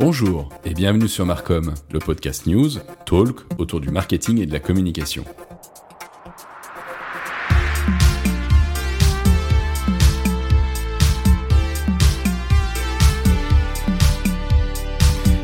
Bonjour 0.00 0.48
et 0.64 0.72
bienvenue 0.72 1.08
sur 1.08 1.26
Marcom, 1.26 1.74
le 1.92 1.98
podcast 1.98 2.46
news, 2.46 2.70
talk 3.04 3.40
autour 3.58 3.82
du 3.82 3.90
marketing 3.90 4.40
et 4.40 4.46
de 4.46 4.52
la 4.54 4.58
communication. 4.58 5.26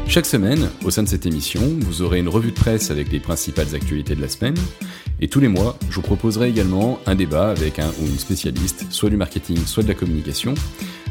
Chaque 0.09 0.25
semaine, 0.25 0.71
au 0.87 0.91
sein 0.91 1.03
de 1.03 1.09
cette 1.09 1.27
émission, 1.27 1.61
vous 1.81 2.01
aurez 2.01 2.21
une 2.21 2.31
revue 2.31 2.53
de 2.53 2.57
presse 2.57 2.91
avec 2.91 3.13
les 3.13 3.21
principales 3.21 3.75
actualités 3.75 4.15
de 4.15 4.23
la 4.23 4.31
semaine. 4.31 4.57
Et 5.21 5.29
tous 5.29 5.41
les 5.41 5.49
mois, 5.49 5.77
je 5.91 5.97
vous 5.97 6.03
proposerai 6.03 6.49
également 6.49 6.99
un 7.05 7.15
débat 7.15 7.51
avec 7.51 7.79
un 7.79 7.91
ou 8.01 8.07
une 8.07 8.19
spécialiste, 8.19 8.87
soit 8.91 9.11
du 9.11 9.19
marketing, 9.19 9.59
soit 9.67 9.83
de 9.83 9.89
la 9.89 9.95
communication, 9.95 10.55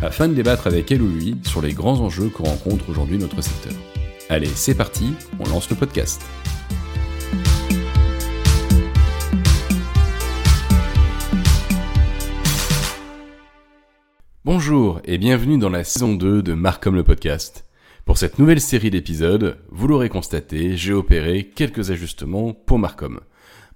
afin 0.01 0.27
de 0.27 0.33
débattre 0.33 0.67
avec 0.67 0.91
elle 0.91 1.01
ou 1.01 1.07
lui 1.07 1.35
sur 1.43 1.61
les 1.61 1.73
grands 1.73 1.99
enjeux 1.99 2.29
que 2.29 2.43
rencontre 2.43 2.89
aujourd'hui 2.89 3.17
notre 3.17 3.41
secteur. 3.41 3.73
Allez, 4.29 4.47
c'est 4.47 4.75
parti, 4.75 5.13
on 5.39 5.47
lance 5.49 5.69
le 5.69 5.75
podcast. 5.75 6.21
Bonjour 14.43 15.01
et 15.05 15.17
bienvenue 15.17 15.57
dans 15.57 15.69
la 15.69 15.83
saison 15.83 16.13
2 16.13 16.43
de 16.43 16.53
Marcom 16.53 16.95
le 16.95 17.03
podcast. 17.03 17.65
Pour 18.05 18.19
cette 18.19 18.37
nouvelle 18.37 18.61
série 18.61 18.91
d'épisodes, 18.91 19.57
vous 19.69 19.87
l'aurez 19.87 20.09
constaté, 20.09 20.77
j'ai 20.77 20.93
opéré 20.93 21.45
quelques 21.55 21.89
ajustements 21.89 22.53
pour 22.53 22.77
Marcom. 22.77 23.19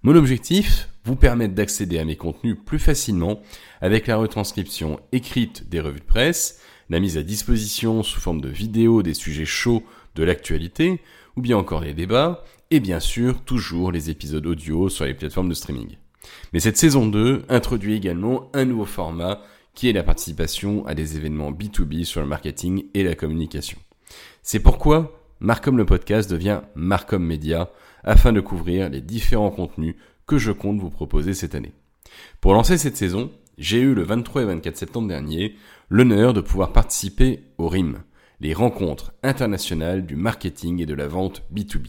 Mon 0.01 0.15
objectif, 0.15 0.87
vous 1.03 1.17
permettre 1.17 1.55
d'accéder 1.55 1.99
à 1.99 2.05
mes 2.05 2.15
contenus 2.15 2.55
plus 2.65 2.79
facilement 2.79 3.41
avec 3.81 4.07
la 4.07 4.15
retranscription 4.15 5.01
écrite 5.11 5.67
des 5.67 5.81
revues 5.81 5.99
de 5.99 6.05
presse, 6.05 6.61
la 6.89 7.01
mise 7.01 7.17
à 7.17 7.21
disposition 7.21 8.01
sous 8.01 8.21
forme 8.21 8.39
de 8.39 8.47
vidéos 8.47 9.03
des 9.03 9.13
sujets 9.13 9.43
chauds 9.43 9.83
de 10.15 10.23
l'actualité, 10.23 11.01
ou 11.35 11.41
bien 11.41 11.57
encore 11.57 11.81
les 11.81 11.93
débats, 11.93 12.45
et 12.71 12.79
bien 12.79 13.01
sûr 13.01 13.41
toujours 13.41 13.91
les 13.91 14.09
épisodes 14.09 14.45
audio 14.45 14.87
sur 14.87 15.03
les 15.03 15.13
plateformes 15.13 15.49
de 15.49 15.53
streaming. 15.53 15.97
Mais 16.53 16.61
cette 16.61 16.77
saison 16.77 17.05
2 17.05 17.43
introduit 17.49 17.95
également 17.95 18.49
un 18.53 18.63
nouveau 18.63 18.85
format 18.85 19.41
qui 19.73 19.89
est 19.89 19.93
la 19.93 20.03
participation 20.03 20.85
à 20.85 20.95
des 20.95 21.17
événements 21.17 21.51
B2B 21.51 22.05
sur 22.05 22.21
le 22.21 22.27
marketing 22.27 22.85
et 22.93 23.03
la 23.03 23.15
communication. 23.15 23.77
C'est 24.43 24.61
pourquoi 24.61 25.18
Marcom 25.41 25.77
le 25.77 25.85
podcast 25.85 26.29
devient 26.29 26.61
Marcom 26.75 27.23
Media 27.23 27.71
afin 28.03 28.33
de 28.33 28.41
couvrir 28.41 28.89
les 28.89 28.99
différents 28.99 29.51
contenus 29.51 29.95
que 30.27 30.37
je 30.37 30.51
compte 30.51 30.79
vous 30.79 30.89
proposer 30.89 31.33
cette 31.33 31.55
année. 31.55 31.71
Pour 32.41 32.53
lancer 32.53 32.77
cette 32.77 32.97
saison, 32.97 33.31
j'ai 33.57 33.79
eu 33.79 33.93
le 33.93 34.03
23 34.03 34.41
et 34.41 34.45
24 34.45 34.75
septembre 34.75 35.07
dernier 35.07 35.55
l'honneur 35.89 36.33
de 36.33 36.41
pouvoir 36.41 36.73
participer 36.73 37.43
au 37.57 37.69
RIM, 37.69 38.03
les 38.41 38.53
rencontres 38.53 39.13
internationales 39.23 40.05
du 40.05 40.17
marketing 40.17 40.81
et 40.81 40.85
de 40.85 40.93
la 40.93 41.07
vente 41.07 41.43
B2B. 41.53 41.87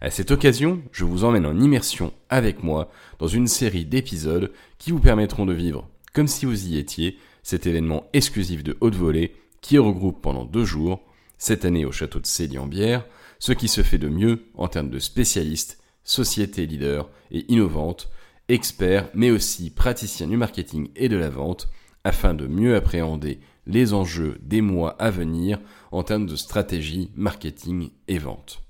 À 0.00 0.10
cette 0.10 0.30
occasion, 0.30 0.80
je 0.92 1.04
vous 1.04 1.24
emmène 1.24 1.46
en 1.46 1.58
immersion 1.58 2.12
avec 2.28 2.62
moi 2.62 2.92
dans 3.18 3.26
une 3.26 3.48
série 3.48 3.86
d'épisodes 3.86 4.52
qui 4.78 4.92
vous 4.92 5.00
permettront 5.00 5.46
de 5.46 5.52
vivre, 5.52 5.88
comme 6.14 6.28
si 6.28 6.46
vous 6.46 6.68
y 6.68 6.78
étiez, 6.78 7.18
cet 7.42 7.66
événement 7.66 8.06
exclusif 8.12 8.62
de 8.62 8.76
haute 8.80 8.94
volée 8.94 9.34
qui 9.62 9.78
regroupe 9.78 10.22
pendant 10.22 10.44
deux 10.44 10.64
jours 10.64 11.02
cette 11.38 11.64
année 11.64 11.84
au 11.84 11.92
château 11.92 12.20
de 12.20 12.26
Célie-en-Bière, 12.26 13.06
ce 13.38 13.52
qui 13.52 13.68
se 13.68 13.82
fait 13.82 13.98
de 13.98 14.08
mieux 14.08 14.44
en 14.54 14.68
termes 14.68 14.90
de 14.90 14.98
spécialistes, 14.98 15.78
sociétés 16.04 16.66
leaders 16.66 17.08
et 17.30 17.44
innovantes, 17.48 18.10
experts 18.48 19.08
mais 19.14 19.30
aussi 19.30 19.70
praticiens 19.70 20.26
du 20.26 20.36
marketing 20.36 20.88
et 20.96 21.08
de 21.08 21.16
la 21.16 21.30
vente, 21.30 21.68
afin 22.04 22.34
de 22.34 22.46
mieux 22.46 22.74
appréhender 22.74 23.40
les 23.66 23.92
enjeux 23.92 24.38
des 24.42 24.60
mois 24.62 24.90
à 24.98 25.10
venir 25.10 25.60
en 25.92 26.02
termes 26.02 26.26
de 26.26 26.36
stratégie, 26.36 27.10
marketing 27.14 27.90
et 28.08 28.18
vente. 28.18 28.62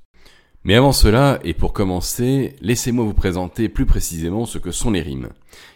Mais 0.65 0.75
avant 0.75 0.93
cela, 0.93 1.39
et 1.45 1.55
pour 1.55 1.73
commencer, 1.73 2.57
laissez-moi 2.61 3.05
vous 3.05 3.15
présenter 3.15 3.69
plus 3.69 3.87
précisément 3.87 4.45
ce 4.45 4.59
que 4.59 4.73
sont 4.73 4.91
les 4.91 5.01
rimes. 5.01 5.31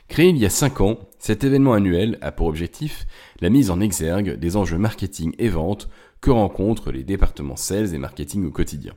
Créé 0.08 0.28
il 0.28 0.36
y 0.36 0.44
a 0.44 0.50
5 0.50 0.80
ans, 0.80 0.98
cet 1.18 1.44
événement 1.44 1.72
annuel 1.72 2.18
a 2.20 2.32
pour 2.32 2.48
objectif 2.48 3.06
la 3.40 3.48
mise 3.48 3.70
en 3.70 3.80
exergue 3.80 4.38
des 4.38 4.56
enjeux 4.56 4.78
marketing 4.78 5.34
et 5.38 5.48
vente 5.48 5.88
que 6.22 6.30
rencontrent 6.30 6.92
les 6.92 7.04
départements 7.04 7.56
sales 7.56 7.94
et 7.94 7.98
marketing 7.98 8.46
au 8.46 8.50
quotidien. 8.50 8.94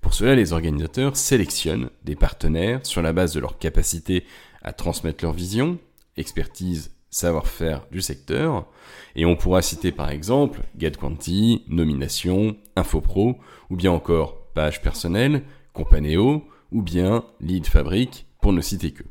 Pour 0.00 0.14
cela, 0.14 0.36
les 0.36 0.52
organisateurs 0.52 1.16
sélectionnent 1.16 1.90
des 2.04 2.14
partenaires 2.14 2.86
sur 2.86 3.02
la 3.02 3.12
base 3.12 3.34
de 3.34 3.40
leur 3.40 3.58
capacité 3.58 4.24
à 4.62 4.72
transmettre 4.72 5.24
leur 5.24 5.32
vision, 5.32 5.78
expertise, 6.16 6.92
savoir-faire 7.10 7.86
du 7.90 8.00
secteur, 8.00 8.66
et 9.16 9.24
on 9.24 9.34
pourra 9.34 9.62
citer 9.62 9.92
par 9.92 10.10
exemple 10.10 10.60
GetQuanti, 10.78 11.64
Nomination, 11.68 12.56
InfoPro, 12.76 13.38
ou 13.70 13.76
bien 13.76 13.90
encore 13.90 14.36
Page 14.54 14.82
Personnelle, 14.82 15.42
Companeo, 15.72 16.44
ou 16.70 16.82
bien 16.82 17.24
Lead 17.40 17.66
Fabric, 17.66 18.26
pour 18.42 18.52
ne 18.52 18.60
citer 18.60 18.92
que. 18.92 19.04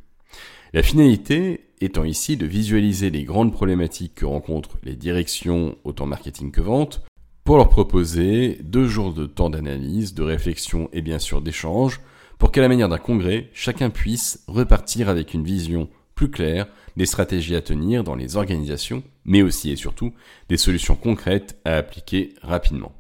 La 0.73 0.84
finalité 0.84 1.72
étant 1.81 2.03
ici 2.03 2.38
de 2.38 2.46
visualiser 2.46 3.09
les 3.09 3.23
grandes 3.23 3.53
problématiques 3.53 4.16
que 4.16 4.25
rencontrent 4.25 4.78
les 4.84 4.96
directions 4.96 5.75
autant 5.84 6.06
marketing 6.06 6.51
que 6.51 6.62
vente, 6.62 7.06
pour 7.47 7.56
leur 7.56 7.69
proposer 7.69 8.59
deux 8.62 8.90
jours 8.90 9.13
de 9.13 9.25
temps 9.25 9.50
d'analyse, 9.50 10.13
de 10.13 10.22
réflexion 10.22 10.90
et 10.91 11.02
bien 11.02 11.18
sûr 11.18 11.41
d'échange, 11.41 12.02
pour 12.40 12.52
qu'à 12.52 12.59
la 12.59 12.68
manière 12.68 12.90
d'un 12.90 12.97
congrès, 12.97 13.50
chacun 13.53 13.90
puisse 13.90 14.44
repartir 14.50 15.08
avec 15.08 15.34
une 15.34 15.46
vision 15.46 15.88
plus 16.13 16.30
claire 16.30 16.68
des 16.97 17.06
stratégies 17.06 17.56
à 17.56 17.62
tenir 17.62 18.03
dans 18.03 18.16
les 18.16 18.35
organisations, 18.35 19.02
mais 19.24 19.44
aussi 19.44 19.72
et 19.72 19.78
surtout 19.78 20.12
des 20.50 20.58
solutions 20.58 20.97
concrètes 20.97 21.58
à 21.63 21.78
appliquer 21.78 22.34
rapidement. 22.41 22.91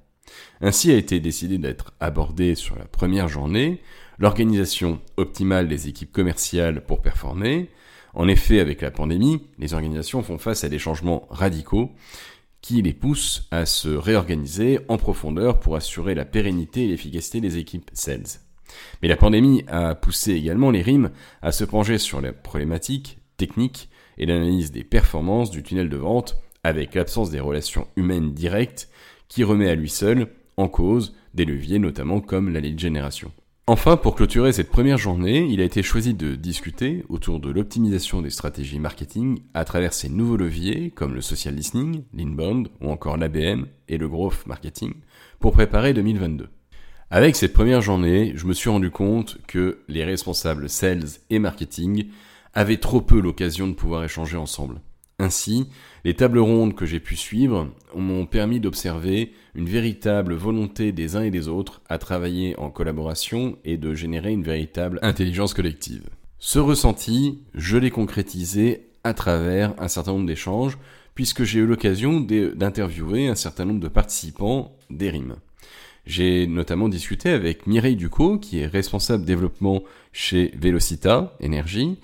Ainsi 0.61 0.91
a 0.91 0.95
été 0.95 1.19
décidé 1.19 1.57
d'être 1.57 1.91
abordé 1.99 2.55
sur 2.55 2.77
la 2.77 2.85
première 2.85 3.27
journée 3.27 3.81
l'organisation 4.17 5.01
optimale 5.17 5.67
des 5.67 5.89
équipes 5.89 6.13
commerciales 6.13 6.85
pour 6.85 7.01
performer. 7.01 7.69
En 8.13 8.29
effet, 8.29 8.61
avec 8.61 8.79
la 8.79 8.91
pandémie, 8.91 9.41
les 9.59 9.73
organisations 9.73 10.23
font 10.23 10.37
face 10.37 10.63
à 10.63 10.69
des 10.69 10.79
changements 10.79 11.27
radicaux 11.29 11.91
qui 12.67 12.81
les 12.81 12.91
pousse 12.91 13.47
à 13.49 13.65
se 13.65 13.87
réorganiser 13.87 14.79
en 14.89 14.97
profondeur 14.97 15.61
pour 15.61 15.77
assurer 15.77 16.15
la 16.15 16.25
pérennité 16.25 16.83
et 16.83 16.87
l'efficacité 16.89 17.39
des 17.39 17.57
équipes 17.57 17.89
sales. 17.93 18.41
Mais 19.01 19.07
la 19.07 19.15
pandémie 19.15 19.63
a 19.67 19.95
poussé 19.95 20.33
également 20.33 20.69
les 20.69 20.81
rimes 20.81 21.11
à 21.41 21.53
se 21.53 21.63
pencher 21.63 21.97
sur 21.97 22.19
la 22.19 22.33
problématique 22.33 23.19
technique 23.37 23.87
et 24.17 24.25
l'analyse 24.25 24.73
des 24.73 24.83
performances 24.83 25.49
du 25.49 25.63
tunnel 25.63 25.87
de 25.87 25.95
vente 25.95 26.41
avec 26.65 26.93
l'absence 26.93 27.29
des 27.29 27.39
relations 27.39 27.87
humaines 27.95 28.33
directes 28.33 28.89
qui 29.29 29.45
remet 29.45 29.69
à 29.69 29.75
lui 29.75 29.89
seul 29.89 30.27
en 30.57 30.67
cause 30.67 31.15
des 31.33 31.45
leviers 31.45 31.79
notamment 31.79 32.19
comme 32.19 32.51
la 32.51 32.59
lead 32.59 32.77
génération. 32.77 33.31
Enfin, 33.69 33.97
pour 33.97 34.15
clôturer 34.15 34.53
cette 34.53 34.69
première 34.69 34.97
journée, 34.97 35.45
il 35.49 35.59
a 35.59 35.65
été 35.65 35.83
choisi 35.83 36.13
de 36.13 36.35
discuter 36.35 37.03
autour 37.09 37.41
de 37.41 37.51
l'optimisation 37.51 38.21
des 38.21 38.29
stratégies 38.29 38.79
marketing 38.79 39.41
à 39.53 39.65
travers 39.65 39.91
ces 39.91 40.07
nouveaux 40.07 40.37
leviers 40.37 40.89
comme 40.91 41.13
le 41.13 41.19
social 41.19 41.53
listening, 41.53 42.05
l'inbound 42.13 42.69
ou 42.79 42.89
encore 42.89 43.17
l'ABM 43.17 43.65
et 43.89 43.97
le 43.97 44.07
growth 44.07 44.45
marketing 44.45 44.93
pour 45.41 45.51
préparer 45.51 45.93
2022. 45.93 46.47
Avec 47.09 47.35
cette 47.35 47.51
première 47.51 47.81
journée, 47.81 48.31
je 48.35 48.45
me 48.45 48.53
suis 48.53 48.69
rendu 48.69 48.89
compte 48.89 49.37
que 49.47 49.79
les 49.89 50.05
responsables 50.05 50.69
sales 50.69 51.03
et 51.29 51.39
marketing 51.39 52.07
avaient 52.53 52.77
trop 52.77 53.01
peu 53.01 53.19
l'occasion 53.19 53.67
de 53.67 53.73
pouvoir 53.73 54.05
échanger 54.05 54.37
ensemble. 54.37 54.79
Ainsi, 55.19 55.65
les 56.05 56.13
tables 56.13 56.37
rondes 56.37 56.75
que 56.75 56.85
j'ai 56.85 56.99
pu 56.99 57.15
suivre 57.15 57.73
m'ont 57.95 58.27
permis 58.27 58.59
d'observer 58.59 59.31
une 59.55 59.67
véritable 59.67 60.35
volonté 60.35 60.91
des 60.91 61.15
uns 61.15 61.23
et 61.23 61.31
des 61.31 61.47
autres 61.47 61.81
à 61.89 61.97
travailler 61.97 62.55
en 62.59 62.69
collaboration 62.69 63.57
et 63.65 63.77
de 63.77 63.95
générer 63.95 64.31
une 64.31 64.43
véritable 64.43 64.99
intelligence 65.01 65.55
collective. 65.55 66.03
Ce 66.37 66.59
ressenti, 66.59 67.39
je 67.55 67.77
l'ai 67.77 67.89
concrétisé 67.89 68.89
à 69.03 69.15
travers 69.15 69.73
un 69.79 69.87
certain 69.87 70.11
nombre 70.11 70.27
d'échanges, 70.27 70.77
puisque 71.15 71.43
j'ai 71.43 71.61
eu 71.61 71.65
l'occasion 71.65 72.19
d'interviewer 72.19 73.27
un 73.27 73.33
certain 73.33 73.65
nombre 73.65 73.79
de 73.79 73.87
participants 73.87 74.77
des 74.91 75.09
rimes. 75.09 75.37
J'ai 76.05 76.47
notamment 76.47 76.87
discuté 76.87 77.31
avec 77.31 77.67
Mireille 77.67 77.97
Ducot, 77.97 78.37
qui 78.37 78.59
est 78.59 78.67
responsable 78.67 79.25
développement 79.25 79.83
chez 80.13 80.53
Velocita 80.57 81.35
Énergie, 81.41 81.97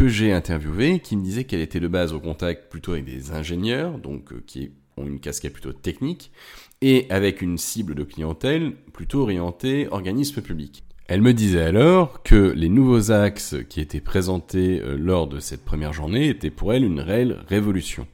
que 0.00 0.08
j'ai 0.08 0.32
interviewé, 0.32 1.00
qui 1.00 1.14
me 1.14 1.22
disait 1.22 1.44
qu'elle 1.44 1.60
était 1.60 1.78
de 1.78 1.86
base 1.86 2.14
au 2.14 2.20
contact 2.20 2.70
plutôt 2.70 2.92
avec 2.92 3.04
des 3.04 3.32
ingénieurs, 3.32 3.98
donc 3.98 4.32
euh, 4.32 4.42
qui 4.46 4.70
ont 4.96 5.06
une 5.06 5.20
casquette 5.20 5.52
plutôt 5.52 5.74
technique, 5.74 6.32
et 6.80 7.04
avec 7.10 7.42
une 7.42 7.58
cible 7.58 7.94
de 7.94 8.04
clientèle 8.04 8.72
plutôt 8.94 9.20
orientée 9.20 9.88
organisme 9.90 10.40
public. 10.40 10.84
Elle 11.06 11.20
me 11.20 11.34
disait 11.34 11.60
alors 11.60 12.22
que 12.22 12.50
les 12.56 12.70
nouveaux 12.70 13.10
axes 13.12 13.56
qui 13.68 13.82
étaient 13.82 14.00
présentés 14.00 14.80
euh, 14.80 14.96
lors 14.96 15.26
de 15.26 15.38
cette 15.38 15.66
première 15.66 15.92
journée 15.92 16.30
étaient 16.30 16.48
pour 16.48 16.72
elle 16.72 16.84
une 16.84 17.00
réelle 17.00 17.36
révolution. 17.46 18.06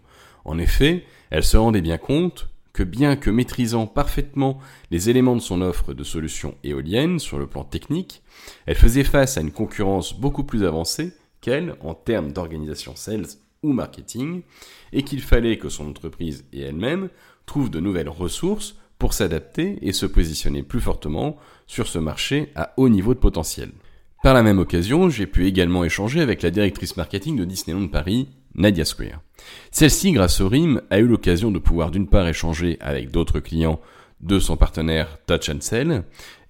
En 0.44 0.58
effet, 0.58 1.04
elle 1.30 1.44
se 1.44 1.56
rendait 1.56 1.82
bien 1.82 1.98
compte 1.98 2.48
que 2.72 2.82
bien 2.82 3.14
que 3.14 3.30
maîtrisant 3.30 3.86
parfaitement 3.86 4.58
les 4.90 5.08
éléments 5.08 5.36
de 5.36 5.40
son 5.40 5.62
offre 5.62 5.94
de 5.94 6.02
solutions 6.02 6.56
éoliennes 6.64 7.20
sur 7.20 7.38
le 7.38 7.46
plan 7.46 7.62
technique, 7.62 8.22
elle 8.66 8.74
faisait 8.74 9.04
face 9.04 9.38
à 9.38 9.40
une 9.40 9.52
concurrence 9.52 10.18
beaucoup 10.18 10.42
plus 10.42 10.64
avancée 10.64 11.12
en 11.80 11.94
termes 11.94 12.32
d'organisation 12.32 12.96
sales 12.96 13.26
ou 13.62 13.72
marketing, 13.72 14.42
et 14.92 15.02
qu'il 15.02 15.20
fallait 15.20 15.58
que 15.58 15.68
son 15.68 15.88
entreprise 15.88 16.44
et 16.52 16.60
elle-même 16.60 17.08
trouvent 17.46 17.70
de 17.70 17.80
nouvelles 17.80 18.08
ressources 18.08 18.76
pour 18.98 19.12
s'adapter 19.12 19.78
et 19.82 19.92
se 19.92 20.06
positionner 20.06 20.62
plus 20.62 20.80
fortement 20.80 21.36
sur 21.66 21.86
ce 21.86 21.98
marché 21.98 22.50
à 22.54 22.72
haut 22.76 22.88
niveau 22.88 23.14
de 23.14 23.18
potentiel. 23.18 23.72
Par 24.22 24.34
la 24.34 24.42
même 24.42 24.58
occasion, 24.58 25.08
j'ai 25.08 25.26
pu 25.26 25.46
également 25.46 25.84
échanger 25.84 26.20
avec 26.20 26.42
la 26.42 26.50
directrice 26.50 26.96
marketing 26.96 27.36
de 27.36 27.44
Disneyland 27.44 27.88
Paris, 27.88 28.28
Nadia 28.54 28.84
Square. 28.84 29.20
Celle-ci, 29.70 30.12
grâce 30.12 30.40
au 30.40 30.48
RIM, 30.48 30.80
a 30.90 30.98
eu 30.98 31.06
l'occasion 31.06 31.50
de 31.50 31.58
pouvoir 31.58 31.90
d'une 31.90 32.08
part 32.08 32.26
échanger 32.26 32.78
avec 32.80 33.10
d'autres 33.10 33.40
clients 33.40 33.80
de 34.20 34.38
son 34.38 34.56
partenaire 34.56 35.18
Touch 35.26 35.50
and 35.50 35.60
Sell 35.60 36.04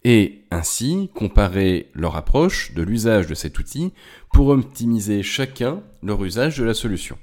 et 0.08 0.44
ainsi 0.52 1.10
comparer 1.16 1.90
leur 1.92 2.14
approche 2.14 2.72
de 2.74 2.82
l'usage 2.82 3.26
de 3.26 3.34
cet 3.34 3.58
outil 3.58 3.92
pour 4.32 4.46
optimiser 4.46 5.24
chacun 5.24 5.82
leur 6.00 6.24
usage 6.24 6.56
de 6.58 6.64
la 6.64 6.74
solution. 6.74 7.18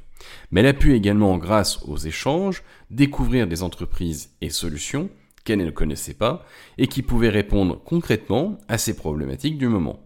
Mais 0.51 0.59
elle 0.59 0.67
a 0.67 0.73
pu 0.73 0.93
également, 0.93 1.37
grâce 1.37 1.81
aux 1.83 1.95
échanges, 1.95 2.61
découvrir 2.91 3.47
des 3.47 3.63
entreprises 3.63 4.31
et 4.41 4.49
solutions 4.49 5.09
qu'elle 5.45 5.63
ne 5.63 5.71
connaissait 5.71 6.13
pas 6.13 6.45
et 6.77 6.87
qui 6.87 7.03
pouvaient 7.03 7.29
répondre 7.29 7.81
concrètement 7.85 8.57
à 8.67 8.77
ces 8.77 8.97
problématiques 8.97 9.57
du 9.57 9.69
moment. 9.69 10.05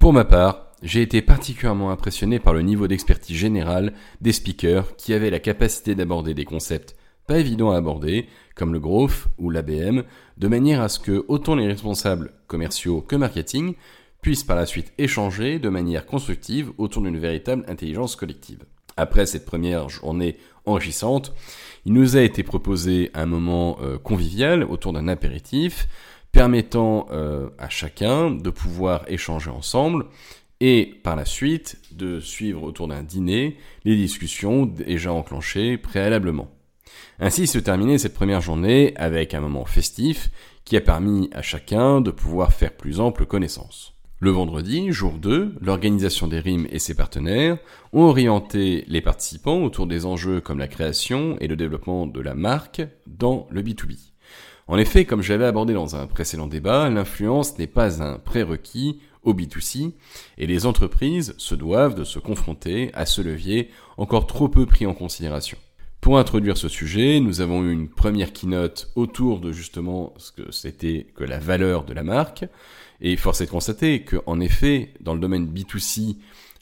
Pour 0.00 0.12
ma 0.12 0.24
part, 0.24 0.72
j'ai 0.82 1.02
été 1.02 1.22
particulièrement 1.22 1.92
impressionné 1.92 2.40
par 2.40 2.54
le 2.54 2.62
niveau 2.62 2.88
d'expertise 2.88 3.36
générale 3.36 3.92
des 4.20 4.32
speakers 4.32 4.96
qui 4.96 5.14
avaient 5.14 5.30
la 5.30 5.38
capacité 5.38 5.94
d'aborder 5.94 6.34
des 6.34 6.44
concepts 6.44 6.95
pas 7.26 7.38
évidents 7.38 7.70
à 7.70 7.76
aborder, 7.76 8.26
comme 8.54 8.72
le 8.72 8.80
growth 8.80 9.26
ou 9.38 9.50
l'ABM, 9.50 10.02
de 10.38 10.48
manière 10.48 10.80
à 10.80 10.88
ce 10.88 10.98
que 10.98 11.24
autant 11.28 11.54
les 11.54 11.66
responsables 11.66 12.32
commerciaux 12.46 13.00
que 13.00 13.16
marketing 13.16 13.74
puissent 14.22 14.44
par 14.44 14.56
la 14.56 14.66
suite 14.66 14.92
échanger 14.98 15.58
de 15.58 15.68
manière 15.68 16.06
constructive 16.06 16.72
autour 16.78 17.02
d'une 17.02 17.18
véritable 17.18 17.64
intelligence 17.68 18.16
collective. 18.16 18.64
Après 18.96 19.26
cette 19.26 19.44
première 19.44 19.88
journée 19.88 20.36
enrichissante, 20.64 21.34
il 21.84 21.92
nous 21.92 22.16
a 22.16 22.22
été 22.22 22.42
proposé 22.42 23.10
un 23.14 23.26
moment 23.26 23.78
euh, 23.82 23.98
convivial 23.98 24.64
autour 24.64 24.92
d'un 24.92 25.06
apéritif 25.06 25.86
permettant 26.32 27.06
euh, 27.12 27.48
à 27.58 27.68
chacun 27.68 28.30
de 28.30 28.50
pouvoir 28.50 29.04
échanger 29.08 29.50
ensemble 29.50 30.06
et 30.60 30.98
par 31.02 31.16
la 31.16 31.24
suite 31.24 31.78
de 31.92 32.20
suivre 32.20 32.62
autour 32.62 32.88
d'un 32.88 33.02
dîner 33.02 33.58
les 33.84 33.96
discussions 33.96 34.66
déjà 34.66 35.12
enclenchées 35.12 35.76
préalablement. 35.76 36.55
Ainsi 37.18 37.46
se 37.46 37.58
terminait 37.58 37.98
cette 37.98 38.14
première 38.14 38.40
journée 38.40 38.94
avec 38.96 39.34
un 39.34 39.40
moment 39.40 39.64
festif 39.64 40.30
qui 40.64 40.76
a 40.76 40.80
permis 40.80 41.30
à 41.32 41.42
chacun 41.42 42.00
de 42.00 42.10
pouvoir 42.10 42.52
faire 42.52 42.72
plus 42.72 43.00
ample 43.00 43.26
connaissance. 43.26 43.94
Le 44.18 44.30
vendredi, 44.30 44.92
jour 44.92 45.12
2, 45.12 45.56
l'organisation 45.60 46.26
des 46.26 46.40
rimes 46.40 46.66
et 46.70 46.78
ses 46.78 46.94
partenaires 46.94 47.58
ont 47.92 48.04
orienté 48.04 48.84
les 48.88 49.02
participants 49.02 49.62
autour 49.62 49.86
des 49.86 50.06
enjeux 50.06 50.40
comme 50.40 50.58
la 50.58 50.68
création 50.68 51.36
et 51.40 51.48
le 51.48 51.56
développement 51.56 52.06
de 52.06 52.20
la 52.20 52.34
marque 52.34 52.82
dans 53.06 53.46
le 53.50 53.62
B2B. 53.62 53.98
En 54.68 54.78
effet, 54.78 55.04
comme 55.04 55.22
j'avais 55.22 55.44
abordé 55.44 55.74
dans 55.74 55.96
un 55.96 56.06
précédent 56.06 56.46
débat, 56.46 56.88
l'influence 56.88 57.58
n'est 57.58 57.66
pas 57.66 58.02
un 58.02 58.18
prérequis 58.18 59.00
au 59.22 59.34
B2C 59.34 59.92
et 60.38 60.46
les 60.46 60.64
entreprises 60.64 61.34
se 61.36 61.54
doivent 61.54 61.94
de 61.94 62.04
se 62.04 62.18
confronter 62.18 62.90
à 62.94 63.04
ce 63.04 63.20
levier 63.20 63.70
encore 63.98 64.26
trop 64.26 64.48
peu 64.48 64.64
pris 64.64 64.86
en 64.86 64.94
considération. 64.94 65.58
Pour 66.06 66.20
introduire 66.20 66.56
ce 66.56 66.68
sujet, 66.68 67.18
nous 67.18 67.40
avons 67.40 67.64
eu 67.64 67.72
une 67.72 67.88
première 67.88 68.32
keynote 68.32 68.92
autour 68.94 69.40
de 69.40 69.50
justement 69.50 70.14
ce 70.18 70.30
que 70.30 70.52
c'était 70.52 71.08
que 71.16 71.24
la 71.24 71.40
valeur 71.40 71.84
de 71.84 71.92
la 71.92 72.04
marque, 72.04 72.44
et 73.00 73.16
force 73.16 73.40
est 73.40 73.46
de 73.46 73.50
constater 73.50 74.04
qu'en 74.04 74.38
effet, 74.38 74.94
dans 75.00 75.14
le 75.14 75.18
domaine 75.18 75.52
B2C, 75.52 76.16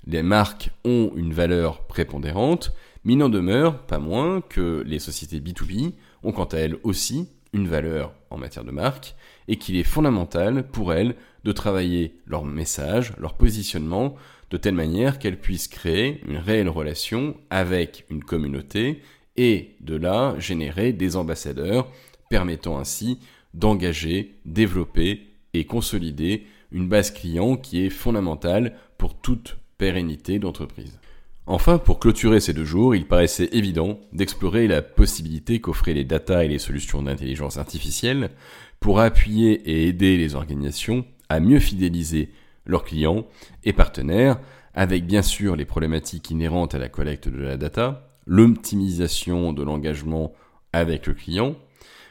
les 0.06 0.22
marques 0.22 0.70
ont 0.86 1.12
une 1.14 1.34
valeur 1.34 1.86
prépondérante, 1.86 2.72
mais 3.04 3.12
il 3.12 3.18
n'en 3.18 3.28
demeure 3.28 3.82
pas 3.82 3.98
moins 3.98 4.40
que 4.40 4.82
les 4.86 4.98
sociétés 4.98 5.40
B2B 5.40 5.92
ont 6.22 6.32
quant 6.32 6.44
à 6.44 6.56
elles 6.56 6.78
aussi 6.82 7.28
une 7.52 7.68
valeur 7.68 8.14
en 8.30 8.38
matière 8.38 8.64
de 8.64 8.70
marque, 8.70 9.14
et 9.46 9.56
qu'il 9.56 9.76
est 9.76 9.82
fondamental 9.82 10.66
pour 10.68 10.94
elles 10.94 11.16
de 11.44 11.52
travailler 11.52 12.14
leur 12.24 12.46
message, 12.46 13.12
leur 13.18 13.34
positionnement, 13.34 14.14
de 14.48 14.56
telle 14.56 14.74
manière 14.74 15.18
qu'elles 15.18 15.38
puissent 15.38 15.68
créer 15.68 16.22
une 16.26 16.38
réelle 16.38 16.70
relation 16.70 17.36
avec 17.50 18.06
une 18.08 18.24
communauté, 18.24 19.02
et 19.36 19.76
de 19.80 19.96
là 19.96 20.34
générer 20.38 20.92
des 20.92 21.16
ambassadeurs, 21.16 21.90
permettant 22.30 22.78
ainsi 22.78 23.18
d'engager, 23.52 24.34
développer 24.44 25.28
et 25.52 25.64
consolider 25.64 26.46
une 26.72 26.88
base 26.88 27.10
client 27.12 27.56
qui 27.56 27.84
est 27.84 27.90
fondamentale 27.90 28.74
pour 28.98 29.14
toute 29.14 29.58
pérennité 29.78 30.38
d'entreprise. 30.38 30.98
Enfin, 31.46 31.76
pour 31.78 32.00
clôturer 32.00 32.40
ces 32.40 32.54
deux 32.54 32.64
jours, 32.64 32.94
il 32.94 33.06
paraissait 33.06 33.50
évident 33.52 34.00
d'explorer 34.12 34.66
la 34.66 34.80
possibilité 34.80 35.60
qu'offraient 35.60 35.92
les 35.92 36.04
data 36.04 36.42
et 36.42 36.48
les 36.48 36.58
solutions 36.58 37.02
d'intelligence 37.02 37.58
artificielle 37.58 38.30
pour 38.80 38.98
appuyer 38.98 39.52
et 39.52 39.86
aider 39.88 40.16
les 40.16 40.34
organisations 40.34 41.04
à 41.28 41.40
mieux 41.40 41.60
fidéliser 41.60 42.30
leurs 42.64 42.84
clients 42.84 43.26
et 43.62 43.74
partenaires, 43.74 44.40
avec 44.72 45.06
bien 45.06 45.22
sûr 45.22 45.54
les 45.54 45.66
problématiques 45.66 46.30
inhérentes 46.30 46.74
à 46.74 46.78
la 46.78 46.88
collecte 46.88 47.28
de 47.28 47.42
la 47.42 47.58
data, 47.58 48.13
l'optimisation 48.26 49.52
de 49.52 49.62
l'engagement 49.62 50.32
avec 50.72 51.06
le 51.06 51.14
client, 51.14 51.56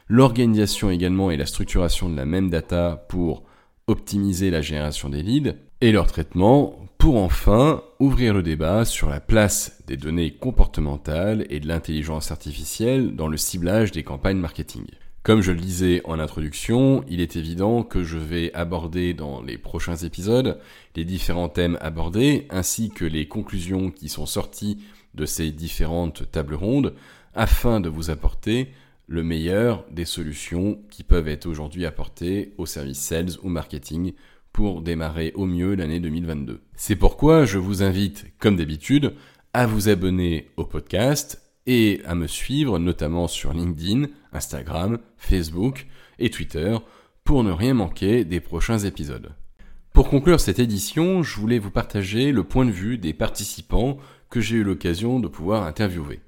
l'organisation 0.07 0.89
également 0.89 1.31
et 1.31 1.38
la 1.38 1.45
structuration 1.45 2.10
de 2.10 2.15
la 2.15 2.25
même 2.25 2.50
data 2.50 3.06
pour 3.10 3.44
optimiser 3.88 4.50
la 4.51 4.62
génération 4.62 5.10
des 5.10 5.21
leads 5.21 5.56
et 5.81 5.92
leur 5.92 6.07
traitement 6.07 6.80
pour 6.98 7.18
enfin 7.18 7.83
ouvrir 8.00 8.33
le 8.33 8.44
débat 8.44 8.86
sur 8.86 9.10
la 9.10 9.19
place 9.19 9.83
des 9.88 9.98
données 9.98 10.31
comportementales 10.31 11.45
et 11.50 11.60
de 11.60 11.68
l'intelligence 11.68 12.31
artificielle 12.31 13.16
dans 13.16 13.27
le 13.27 13.36
ciblage 13.36 13.92
des 13.92 14.04
campagnes 14.04 14.38
marketing. 14.38 14.86
Comme 15.23 15.39
je 15.39 15.53
le 15.53 15.59
disais 15.61 16.01
en 16.03 16.19
introduction, 16.19 17.05
il 17.07 17.21
est 17.21 17.37
évident 17.37 17.83
que 17.83 18.03
je 18.03 18.17
vais 18.17 18.53
aborder 18.53 19.13
dans 19.13 19.41
les 19.41 19.57
prochains 19.57 19.95
épisodes 19.95 20.59
les 20.97 21.05
différents 21.05 21.47
thèmes 21.47 21.77
abordés 21.79 22.45
ainsi 22.49 22.89
que 22.89 23.05
les 23.05 23.29
conclusions 23.29 23.89
qui 23.89 24.09
sont 24.09 24.25
sorties 24.25 24.83
de 25.15 25.25
ces 25.25 25.51
différentes 25.51 26.29
tables 26.29 26.55
rondes 26.55 26.93
afin 27.33 27.79
de 27.79 27.87
vous 27.87 28.09
apporter 28.09 28.73
le 29.07 29.23
meilleur 29.23 29.85
des 29.91 30.03
solutions 30.03 30.81
qui 30.89 31.03
peuvent 31.03 31.29
être 31.29 31.45
aujourd'hui 31.45 31.85
apportées 31.85 32.53
au 32.57 32.65
service 32.65 32.99
sales 32.99 33.37
ou 33.43 33.47
marketing 33.47 34.11
pour 34.51 34.81
démarrer 34.81 35.31
au 35.35 35.45
mieux 35.45 35.75
l'année 35.75 36.01
2022. 36.01 36.59
C'est 36.75 36.97
pourquoi 36.97 37.45
je 37.45 37.59
vous 37.59 37.81
invite, 37.81 38.25
comme 38.39 38.57
d'habitude, 38.57 39.13
à 39.53 39.67
vous 39.67 39.87
abonner 39.87 40.49
au 40.57 40.65
podcast 40.65 41.43
et 41.65 42.01
à 42.06 42.15
me 42.15 42.27
suivre 42.27 42.80
notamment 42.80 43.27
sur 43.27 43.54
LinkedIn, 43.54 44.07
Instagram, 44.31 45.00
Facebook 45.18 45.88
et 46.19 46.30
Twitter 46.30 46.77
pour 47.24 47.44
ne 47.44 47.51
rien 47.51 47.74
manquer 47.74 48.25
des 48.25 48.39
prochains 48.39 48.80
épisodes. 48.80 49.33
Pour 49.94 50.09
conclure 50.09 50.40
cette 50.40 50.59
édition, 50.59 51.23
je 51.23 51.40
voulais 51.40 51.59
vous 51.59 51.71
partager 51.71 52.31
le 52.31 52.44
point 52.44 52.66
de 52.66 52.71
vue 52.71 52.97
des 52.97 53.14
participants 53.14 53.97
que 54.30 54.42
j'ai 54.42 54.57
eu 54.57 54.64
l'occasion 54.64 55.19
de 55.19 55.28
pouvoir 55.28 55.64
interviewer. 55.64 56.19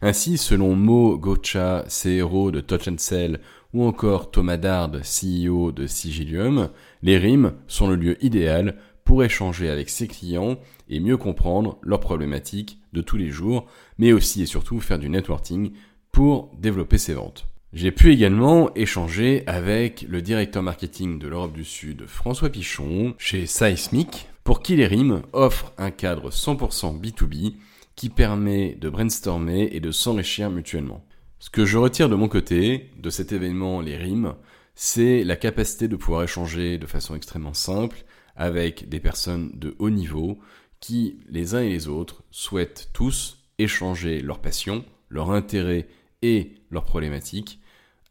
Ainsi, 0.00 0.38
selon 0.38 0.74
Mo 0.74 1.18
Gocha, 1.18 1.84
CRO 1.88 2.50
de 2.50 2.60
Touch 2.60 2.88
Sell, 2.96 3.40
ou 3.72 3.84
encore 3.84 4.30
Thomas 4.30 4.56
Dard, 4.56 4.90
CEO 5.02 5.70
de 5.70 5.86
Sigilium, 5.86 6.70
les 7.02 7.18
rimes 7.18 7.52
sont 7.68 7.88
le 7.88 7.96
lieu 7.96 8.24
idéal 8.24 8.76
pour 9.10 9.24
échanger 9.24 9.68
avec 9.68 9.90
ses 9.90 10.06
clients 10.06 10.56
et 10.88 11.00
mieux 11.00 11.16
comprendre 11.16 11.78
leurs 11.82 11.98
problématiques 11.98 12.78
de 12.92 13.00
tous 13.00 13.16
les 13.16 13.30
jours, 13.30 13.66
mais 13.98 14.12
aussi 14.12 14.40
et 14.42 14.46
surtout 14.46 14.78
faire 14.78 15.00
du 15.00 15.08
networking 15.08 15.72
pour 16.12 16.52
développer 16.56 16.96
ses 16.96 17.14
ventes. 17.14 17.48
J'ai 17.72 17.90
pu 17.90 18.12
également 18.12 18.72
échanger 18.76 19.42
avec 19.48 20.02
le 20.08 20.22
directeur 20.22 20.62
marketing 20.62 21.18
de 21.18 21.26
l'Europe 21.26 21.54
du 21.54 21.64
Sud, 21.64 22.06
François 22.06 22.50
Pichon, 22.50 23.16
chez 23.18 23.46
Seismic, 23.46 24.28
pour 24.44 24.62
qui 24.62 24.76
les 24.76 24.86
rimes 24.86 25.22
offrent 25.32 25.72
un 25.76 25.90
cadre 25.90 26.30
100% 26.30 27.00
B2B 27.00 27.54
qui 27.96 28.10
permet 28.10 28.76
de 28.80 28.88
brainstormer 28.88 29.70
et 29.72 29.80
de 29.80 29.90
s'enrichir 29.90 30.50
mutuellement. 30.50 31.04
Ce 31.40 31.50
que 31.50 31.66
je 31.66 31.78
retire 31.78 32.08
de 32.10 32.14
mon 32.14 32.28
côté 32.28 32.92
de 32.96 33.10
cet 33.10 33.32
événement 33.32 33.80
Les 33.80 33.96
Rimes, 33.96 34.34
c'est 34.76 35.24
la 35.24 35.34
capacité 35.34 35.88
de 35.88 35.96
pouvoir 35.96 36.22
échanger 36.22 36.78
de 36.78 36.86
façon 36.86 37.16
extrêmement 37.16 37.54
simple 37.54 38.04
avec 38.36 38.88
des 38.88 39.00
personnes 39.00 39.50
de 39.54 39.74
haut 39.78 39.90
niveau 39.90 40.38
qui, 40.80 41.18
les 41.28 41.54
uns 41.54 41.62
et 41.62 41.68
les 41.68 41.88
autres, 41.88 42.22
souhaitent 42.30 42.90
tous 42.92 43.38
échanger 43.58 44.20
leurs 44.20 44.40
passions, 44.40 44.84
leurs 45.08 45.30
intérêts 45.30 45.88
et 46.22 46.54
leurs 46.70 46.84
problématiques 46.84 47.60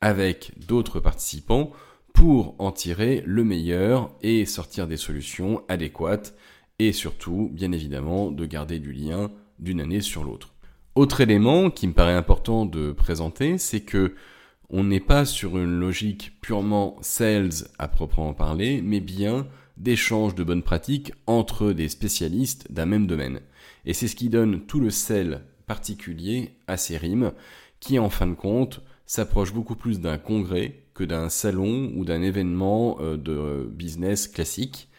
avec 0.01 0.53
d'autres 0.67 0.99
participants 0.99 1.71
pour 2.13 2.55
en 2.59 2.71
tirer 2.71 3.23
le 3.25 3.43
meilleur 3.43 4.11
et 4.21 4.45
sortir 4.45 4.87
des 4.87 4.97
solutions 4.97 5.63
adéquates 5.67 6.35
et 6.79 6.93
surtout, 6.93 7.49
bien 7.51 7.71
évidemment, 7.71 8.31
de 8.31 8.45
garder 8.45 8.79
du 8.79 8.93
lien 8.93 9.31
d'une 9.59 9.81
année 9.81 10.01
sur 10.01 10.23
l'autre. 10.23 10.53
Autre 10.95 11.21
élément 11.21 11.69
qui 11.69 11.87
me 11.87 11.93
paraît 11.93 12.13
important 12.13 12.65
de 12.65 12.91
présenter, 12.91 13.57
c'est 13.57 13.81
que 13.81 14.15
on 14.69 14.83
n'est 14.83 14.99
pas 14.99 15.25
sur 15.25 15.57
une 15.57 15.79
logique 15.79 16.33
purement 16.41 16.97
sales 17.01 17.67
à 17.79 17.87
proprement 17.87 18.33
parler, 18.33 18.81
mais 18.83 18.99
bien 18.99 19.47
d'échange 19.79 20.35
de 20.35 20.43
bonnes 20.43 20.63
pratiques 20.63 21.13
entre 21.25 21.71
des 21.71 21.89
spécialistes 21.89 22.71
d'un 22.71 22.85
même 22.85 23.07
domaine. 23.07 23.41
Et 23.85 23.93
c'est 23.93 24.07
ce 24.07 24.15
qui 24.15 24.29
donne 24.29 24.65
tout 24.65 24.79
le 24.79 24.89
sel 24.89 25.41
particulier 25.65 26.51
à 26.67 26.77
ces 26.77 26.97
rimes, 26.97 27.31
qui 27.79 27.97
en 27.97 28.09
fin 28.09 28.27
de 28.27 28.33
compte 28.33 28.81
s'approche 29.05 29.53
beaucoup 29.53 29.75
plus 29.75 29.99
d'un 29.99 30.17
congrès 30.17 30.83
que 30.93 31.03
d'un 31.03 31.29
salon 31.29 31.91
ou 31.95 32.05
d'un 32.05 32.21
événement 32.21 32.97
euh, 32.99 33.17
de 33.17 33.67
business 33.71 34.27
classique, 34.27 34.89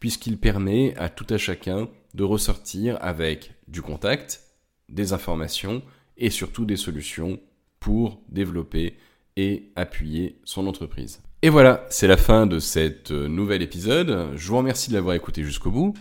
puisqu'il 0.00 0.38
permet 0.38 0.96
à 0.96 1.08
tout 1.08 1.26
à 1.28 1.36
chacun 1.36 1.88
de 2.14 2.24
ressortir 2.24 2.96
avec 3.00 3.52
du 3.68 3.82
contact, 3.82 4.42
des 4.88 5.12
informations 5.12 5.82
et 6.16 6.30
surtout 6.30 6.64
des 6.64 6.76
solutions 6.76 7.38
pour 7.78 8.20
développer 8.28 8.96
et 9.36 9.70
appuyer 9.76 10.40
son 10.44 10.66
entreprise. 10.66 11.22
Et 11.42 11.48
voilà, 11.48 11.86
c'est 11.88 12.06
la 12.06 12.18
fin 12.18 12.46
de 12.46 12.58
cet 12.58 13.12
euh, 13.12 13.26
nouvel 13.26 13.62
épisode. 13.62 14.28
Je 14.36 14.48
vous 14.48 14.58
remercie 14.58 14.90
de 14.90 14.94
l'avoir 14.94 15.14
écouté 15.14 15.42
jusqu'au 15.42 15.70
bout 15.70 15.94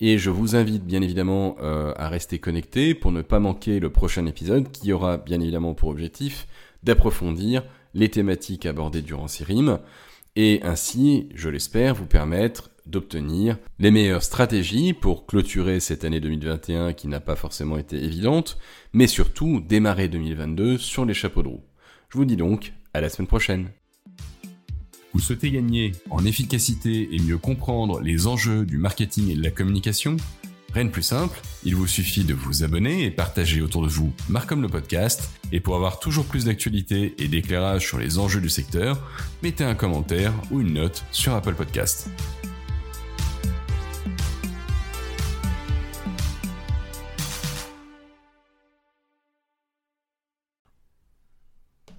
et 0.00 0.18
je 0.18 0.30
vous 0.30 0.56
invite 0.56 0.84
bien 0.84 1.00
évidemment 1.00 1.54
euh, 1.62 1.92
à 1.96 2.08
rester 2.08 2.40
connecté 2.40 2.94
pour 2.94 3.12
ne 3.12 3.22
pas 3.22 3.38
manquer 3.38 3.78
le 3.78 3.90
prochain 3.90 4.26
épisode 4.26 4.72
qui 4.72 4.92
aura 4.92 5.16
bien 5.16 5.40
évidemment 5.40 5.74
pour 5.74 5.90
objectif 5.90 6.48
d'approfondir 6.82 7.62
les 7.94 8.08
thématiques 8.08 8.66
abordées 8.66 9.02
durant 9.02 9.28
ces 9.28 9.44
rimes 9.44 9.78
et 10.34 10.60
ainsi, 10.64 11.28
je 11.34 11.48
l'espère, 11.48 11.94
vous 11.94 12.06
permettre 12.06 12.70
d'obtenir 12.86 13.58
les 13.78 13.92
meilleures 13.92 14.22
stratégies 14.22 14.92
pour 14.92 15.26
clôturer 15.26 15.78
cette 15.78 16.04
année 16.04 16.20
2021 16.20 16.94
qui 16.94 17.06
n'a 17.06 17.20
pas 17.20 17.36
forcément 17.36 17.78
été 17.78 18.02
évidente, 18.02 18.58
mais 18.92 19.06
surtout 19.06 19.60
démarrer 19.60 20.08
2022 20.08 20.78
sur 20.78 21.04
les 21.04 21.14
chapeaux 21.14 21.42
de 21.42 21.48
roue. 21.48 21.64
Je 22.08 22.18
vous 22.18 22.24
dis 22.24 22.36
donc 22.36 22.72
à 22.92 23.00
la 23.00 23.08
semaine 23.08 23.28
prochaine. 23.28 23.70
Vous 25.12 25.20
souhaitez 25.20 25.50
gagner 25.50 25.92
en 26.10 26.24
efficacité 26.24 27.08
et 27.12 27.18
mieux 27.18 27.38
comprendre 27.38 28.00
les 28.00 28.26
enjeux 28.26 28.64
du 28.64 28.78
marketing 28.78 29.30
et 29.30 29.34
de 29.34 29.42
la 29.42 29.50
communication 29.50 30.16
Rien 30.72 30.84
de 30.84 30.90
plus 30.90 31.02
simple, 31.02 31.40
il 31.64 31.74
vous 31.74 31.88
suffit 31.88 32.22
de 32.22 32.32
vous 32.32 32.62
abonner 32.62 33.04
et 33.04 33.10
partager 33.10 33.60
autour 33.60 33.82
de 33.82 33.88
vous 33.88 34.12
Marcom 34.28 34.62
le 34.62 34.68
podcast. 34.68 35.30
Et 35.50 35.58
pour 35.58 35.74
avoir 35.74 35.98
toujours 35.98 36.26
plus 36.26 36.44
d'actualités 36.44 37.14
et 37.18 37.26
d'éclairage 37.26 37.86
sur 37.86 37.98
les 37.98 38.18
enjeux 38.18 38.40
du 38.40 38.48
secteur, 38.48 39.00
mettez 39.42 39.64
un 39.64 39.74
commentaire 39.74 40.32
ou 40.52 40.60
une 40.60 40.74
note 40.74 41.04
sur 41.10 41.34
Apple 41.34 41.54
Podcast. 41.54 42.08